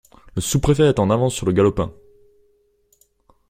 Le 0.33 0.41
sous-préfet 0.41 0.87
est 0.89 0.97
en 0.97 1.11
avance 1.11 1.35
sur 1.35 1.45
le 1.45 1.51
galopin! 1.51 1.93